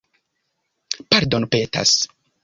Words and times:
pardonpetas 1.09 1.93